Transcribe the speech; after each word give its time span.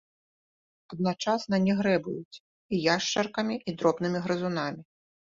Адначасна 0.93 1.55
не 1.65 1.75
грэбуюць 1.81 2.37
і 2.73 2.79
яшчаркамі 2.95 3.55
і 3.69 3.75
дробнымі 3.83 4.23
грызунамі. 4.25 4.81